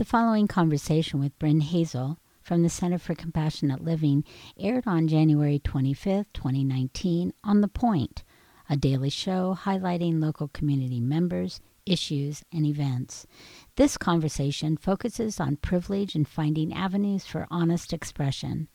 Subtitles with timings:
[0.00, 4.24] The following conversation with Bryn Hazell from the Center for Compassionate Living
[4.58, 8.24] aired on January 25, 2019, on The Point,
[8.70, 13.26] a daily show highlighting local community members, issues, and events.
[13.76, 18.68] This conversation focuses on privilege and finding avenues for honest expression.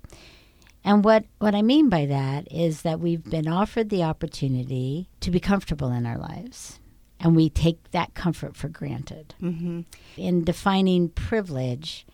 [0.84, 5.30] And what, what I mean by that is that we've been offered the opportunity to
[5.30, 6.80] be comfortable in our lives.
[7.22, 9.34] And we take that comfort for granted.
[9.40, 9.82] Mm-hmm.
[10.16, 12.04] In defining privilege,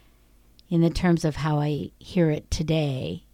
[0.69, 3.25] in the terms of how I hear it today,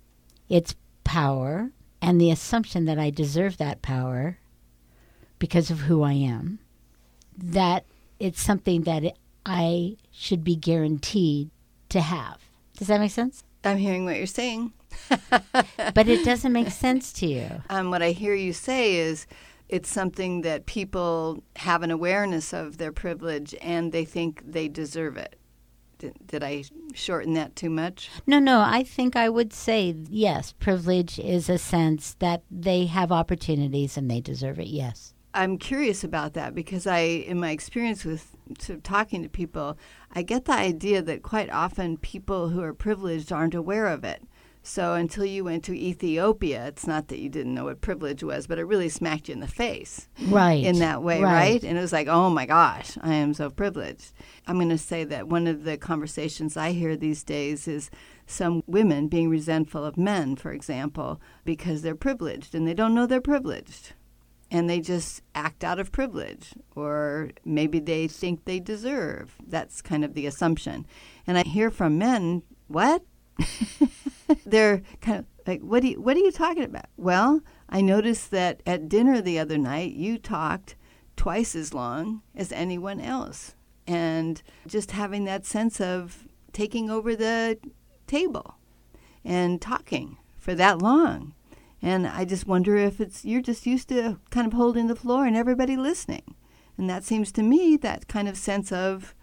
[0.49, 4.39] it's power and the assumption that I deserve that power
[5.39, 6.61] because of who I am.
[7.37, 7.85] That
[8.21, 11.51] it's something that it, I should be guaranteed
[11.89, 12.39] to have.
[12.77, 13.43] Does that make sense?
[13.65, 14.73] I'm hearing what you're saying.
[15.31, 17.63] but it doesn't make sense to you.
[17.69, 19.27] Um, what I hear you say is
[19.69, 25.17] it's something that people have an awareness of their privilege and they think they deserve
[25.17, 25.37] it.
[25.99, 28.11] Did, did I shorten that too much?
[28.27, 28.61] No, no.
[28.61, 30.53] I think I would say yes.
[30.53, 34.69] Privilege is a sense that they have opportunities and they deserve it.
[34.69, 35.15] Yes.
[35.33, 39.77] I'm curious about that because I, in my experience with sort of talking to people,
[40.13, 44.23] I get the idea that quite often people who are privileged aren't aware of it.
[44.67, 48.47] So until you went to Ethiopia, it's not that you didn't know what privilege was,
[48.47, 50.09] but it really smacked you in the face.
[50.23, 50.65] Right.
[50.65, 51.33] In that way, right?
[51.33, 51.63] right?
[51.63, 54.13] And it was like, oh my gosh, I am so privileged.
[54.47, 57.91] I'm going to say that one of the conversations I hear these days is
[58.27, 63.07] some women being resentful of men, for example, because they're privileged and they don't know
[63.07, 63.93] they're privileged.
[64.51, 69.37] And they just act out of privilege, or maybe they think they deserve.
[69.47, 70.87] That's kind of the assumption.
[71.27, 73.03] And I hear from men, what?
[74.55, 76.87] they're kind of like, what, do you, what are you talking about?
[76.97, 80.77] Well, I noticed that at dinner the other night, you talked
[81.17, 83.55] twice as long as anyone else.
[83.87, 87.59] And just having that sense of taking over the
[88.07, 88.55] table
[89.25, 91.35] and talking for that long.
[91.83, 95.27] And I just wonder if it's you're just used to kind of holding the floor
[95.27, 96.35] and everybody listening.
[96.79, 99.15] And that seems to me that kind of sense of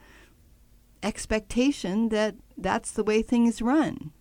[1.02, 4.12] expectation that that's the way things run.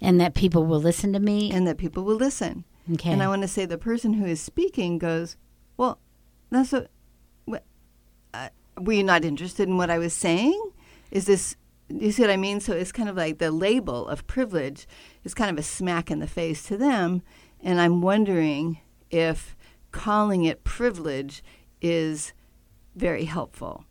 [0.00, 1.50] And that people will listen to me.
[1.50, 2.64] And that people will listen.
[2.92, 3.10] Okay.
[3.10, 5.36] And I want to say the person who is speaking goes,
[5.76, 5.98] Well,
[6.50, 6.90] that's what,
[7.44, 7.64] what
[8.32, 8.48] uh,
[8.80, 10.70] were you not interested in what I was saying?
[11.10, 11.56] Is this,
[11.88, 12.60] you see what I mean?
[12.60, 14.86] So it's kind of like the label of privilege
[15.24, 17.22] is kind of a smack in the face to them.
[17.60, 18.80] And I'm wondering
[19.10, 19.56] if
[19.92, 21.42] calling it privilege
[21.80, 22.32] is
[22.94, 23.84] very helpful.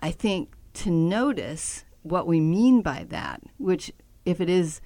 [0.00, 3.92] I think to notice what we mean by that, which,
[4.24, 4.80] if it is,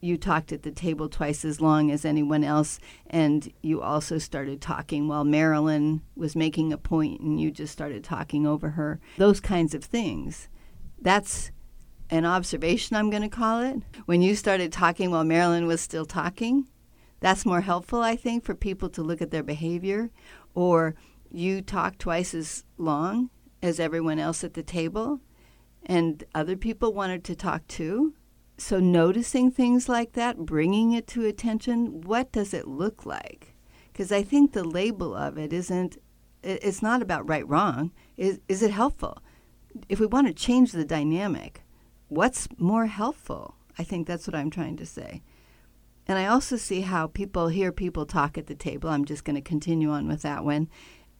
[0.00, 2.78] you talked at the table twice as long as anyone else,
[3.08, 8.04] and you also started talking while Marilyn was making a point and you just started
[8.04, 9.00] talking over her.
[9.16, 10.48] Those kinds of things.
[11.00, 11.50] That's
[12.10, 13.82] an observation, I'm going to call it.
[14.06, 16.66] When you started talking while Marilyn was still talking,
[17.20, 20.10] that's more helpful, I think, for people to look at their behavior.
[20.54, 20.94] Or
[21.30, 23.30] you talk twice as long
[23.62, 25.20] as everyone else at the table,
[25.84, 28.14] and other people wanted to talk too.
[28.60, 33.54] So, noticing things like that, bringing it to attention, what does it look like?
[33.92, 35.98] Because I think the label of it isn't,
[36.42, 37.92] it's not about right wrong.
[38.16, 39.22] Is, is it helpful?
[39.88, 41.62] If we want to change the dynamic,
[42.08, 43.54] what's more helpful?
[43.78, 45.22] I think that's what I'm trying to say.
[46.08, 48.88] And I also see how people hear people talk at the table.
[48.88, 50.68] I'm just going to continue on with that one.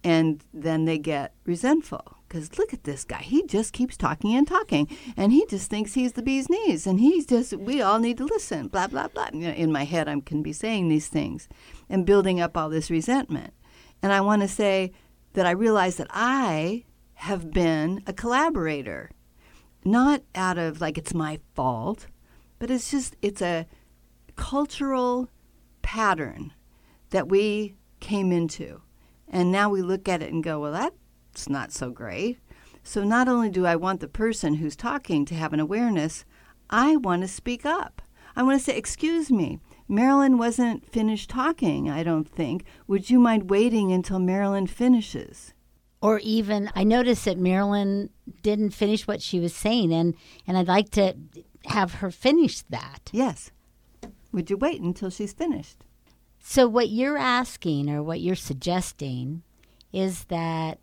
[0.04, 3.18] And then they get resentful because look at this guy.
[3.18, 4.88] He just keeps talking and talking.
[5.16, 6.86] And he just thinks he's the bee's knees.
[6.86, 9.28] And he's just, we all need to listen, blah, blah, blah.
[9.32, 11.48] You know, in my head, I can be saying these things
[11.88, 13.54] and building up all this resentment.
[14.02, 14.92] And I want to say
[15.32, 16.84] that I realize that I
[17.14, 19.10] have been a collaborator,
[19.84, 22.06] not out of like it's my fault,
[22.60, 23.66] but it's just, it's a,
[24.38, 25.28] cultural
[25.82, 26.52] pattern
[27.10, 28.80] that we came into.
[29.30, 32.38] And now we look at it and go, well, that's not so great.
[32.82, 36.24] So not only do I want the person who's talking to have an awareness,
[36.70, 38.00] I want to speak up.
[38.34, 39.58] I want to say, excuse me,
[39.88, 42.64] Marilyn wasn't finished talking, I don't think.
[42.86, 45.52] Would you mind waiting until Marilyn finishes?
[46.00, 48.10] Or even, I noticed that Marilyn
[48.42, 50.14] didn't finish what she was saying, and,
[50.46, 51.14] and I'd like to
[51.66, 53.10] have her finish that.
[53.12, 53.50] Yes.
[54.32, 55.84] Would you wait until she's finished?
[56.50, 59.42] So, what you're asking or what you're suggesting
[59.92, 60.78] is that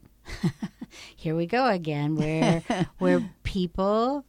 [1.15, 2.61] here we go again, where
[2.99, 4.25] where people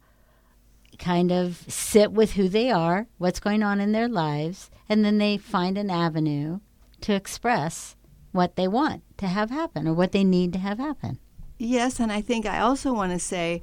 [0.97, 5.19] kind of sit with who they are, what's going on in their lives, and then
[5.19, 6.59] they find an avenue
[7.01, 7.95] to express
[8.31, 11.19] what they want to have happen or what they need to have happen.
[11.59, 13.61] Yes, and I think I also want to say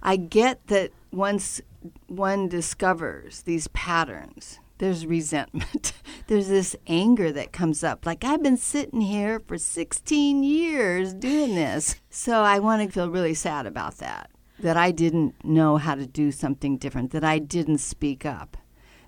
[0.00, 1.60] I get that once
[2.06, 5.92] one discovers these patterns there's resentment.
[6.26, 8.06] there's this anger that comes up.
[8.06, 11.96] Like, I've been sitting here for 16 years doing this.
[12.08, 16.06] So I want to feel really sad about that, that I didn't know how to
[16.06, 18.56] do something different, that I didn't speak up.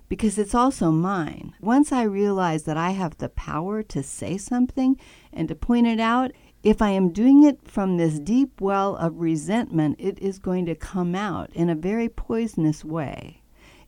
[0.09, 1.55] Because it's also mine.
[1.59, 4.95] Once I realize that I have the power to say something
[5.31, 6.31] and to point it out,
[6.61, 10.75] if I am doing it from this deep well of resentment, it is going to
[10.75, 13.42] come out in a very poisonous way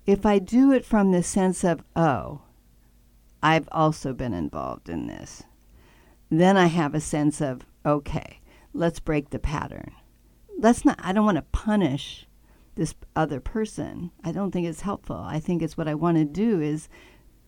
[0.05, 2.41] if I do it from the sense of, oh,
[3.41, 5.43] I've also been involved in this,
[6.29, 8.39] then I have a sense of, okay,
[8.73, 9.91] let's break the pattern.
[10.57, 12.27] Let's not, I don't want to punish
[12.75, 14.11] this other person.
[14.23, 15.15] I don't think it's helpful.
[15.15, 16.89] I think it's what I want to do is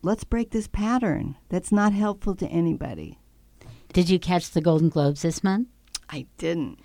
[0.01, 3.19] let's break this pattern that's not helpful to anybody.
[3.93, 5.67] Did you catch the Golden Globes this month?
[6.09, 6.79] I didn't.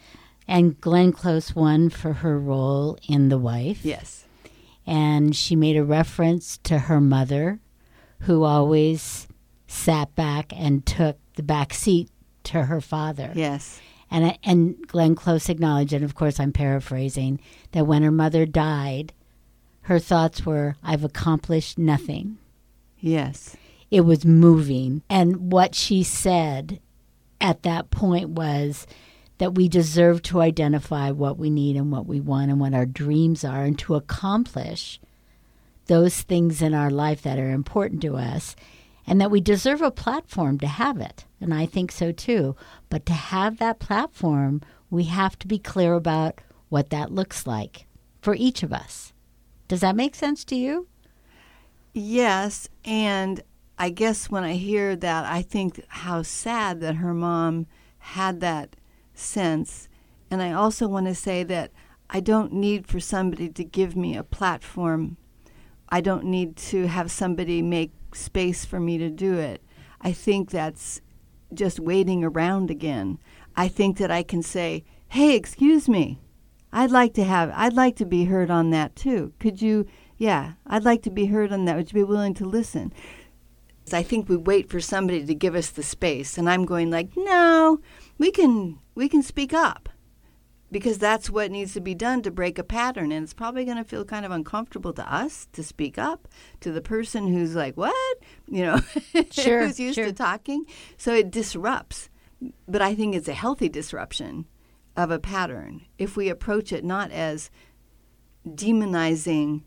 [0.48, 3.84] And Glenn Close won for her role in The Wife.
[3.84, 4.26] Yes
[4.86, 7.60] and she made a reference to her mother,
[8.20, 9.28] who always
[9.66, 12.10] sat back and took the back seat
[12.44, 13.32] to her father.
[13.34, 13.80] Yes.
[14.10, 17.40] And and Glenn Close acknowledged, and of course I'm paraphrasing,
[17.72, 19.12] that when her mother died,
[19.82, 22.38] her thoughts were, "I've accomplished nothing."
[23.00, 23.56] Yes.
[23.90, 26.80] It was moving, and what she said
[27.40, 28.86] at that point was,
[29.38, 32.86] that we deserve to identify what we need and what we want and what our
[32.86, 35.00] dreams are and to accomplish
[35.86, 38.54] those things in our life that are important to us
[39.06, 41.24] and that we deserve a platform to have it.
[41.40, 42.54] And I think so too.
[42.88, 47.86] But to have that platform, we have to be clear about what that looks like
[48.20, 49.12] for each of us.
[49.66, 50.86] Does that make sense to you?
[51.94, 52.68] Yes.
[52.84, 53.42] And
[53.78, 57.66] I guess when I hear that, I think how sad that her mom
[57.98, 58.76] had that
[59.14, 59.88] sense.
[60.30, 61.72] And I also want to say that
[62.08, 65.16] I don't need for somebody to give me a platform.
[65.88, 69.62] I don't need to have somebody make space for me to do it.
[70.00, 71.00] I think that's
[71.54, 73.18] just waiting around again.
[73.56, 76.18] I think that I can say, "Hey, excuse me.
[76.72, 79.32] I'd like to have I'd like to be heard on that too.
[79.38, 81.76] Could you yeah, I'd like to be heard on that.
[81.76, 82.92] Would you be willing to listen?"
[83.92, 87.10] I think we wait for somebody to give us the space and I'm going like,
[87.16, 87.80] "No,
[88.22, 89.88] we can we can speak up
[90.70, 93.10] because that's what needs to be done to break a pattern.
[93.10, 96.28] And it's probably going to feel kind of uncomfortable to us to speak up
[96.60, 98.18] to the person who's like what?
[98.46, 98.80] You know
[99.32, 100.04] sure, who's used sure.
[100.04, 100.66] to talking.
[100.96, 102.10] So it disrupts.
[102.68, 104.46] But i think it's a healthy disruption
[104.96, 107.50] of a pattern if we approach it not as
[108.46, 109.62] demonizing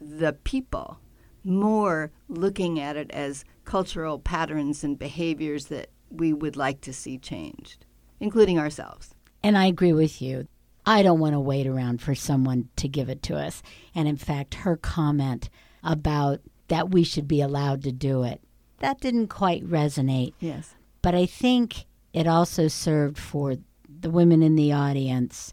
[0.00, 0.98] the people
[1.42, 7.18] more looking at it as cultural patterns and behaviors that we would like to see
[7.18, 7.86] changed,
[8.20, 9.14] including ourselves.
[9.42, 10.48] And I agree with you.
[10.86, 13.62] I don't want to wait around for someone to give it to us.
[13.94, 15.48] And in fact, her comment
[15.82, 18.40] about that we should be allowed to do it,
[18.78, 20.32] that didn't quite resonate.
[20.40, 20.74] Yes.
[21.02, 23.56] But I think it also served for
[23.88, 25.52] the women in the audience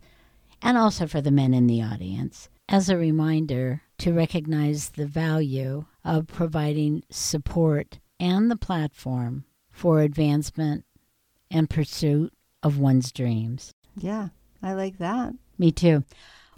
[0.61, 5.85] and also for the men in the audience as a reminder to recognize the value
[6.05, 10.85] of providing support and the platform for advancement
[11.49, 13.73] and pursuit of one's dreams.
[13.97, 14.29] Yeah,
[14.61, 15.33] I like that.
[15.57, 16.03] Me too.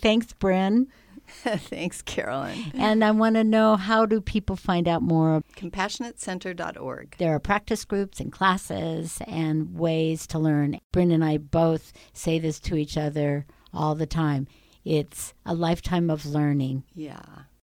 [0.01, 0.88] Thanks, Bryn.
[1.27, 2.72] Thanks, Carolyn.
[2.74, 5.41] And I want to know how do people find out more?
[5.55, 7.15] CompassionateCenter.org.
[7.17, 10.79] There are practice groups and classes and ways to learn.
[10.91, 14.48] Bryn and I both say this to each other all the time.
[14.84, 16.84] It's a lifetime of learning.
[16.93, 17.22] Yeah.